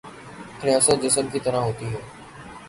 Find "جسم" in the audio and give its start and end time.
1.03-1.27